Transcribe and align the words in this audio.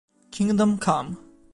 Kingdom 0.31 0.79
Come 0.81 1.13